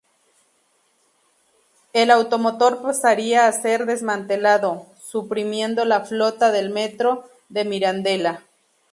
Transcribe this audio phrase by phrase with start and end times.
[1.93, 8.41] El automotor pasaría a ser desmantelado, suprimiendo la flota del Metro de Mirandela.